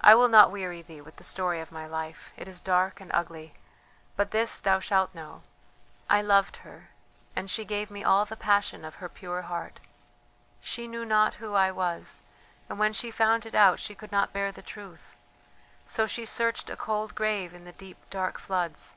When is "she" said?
7.50-7.66, 10.62-10.88, 12.94-13.10, 13.78-13.94, 16.06-16.24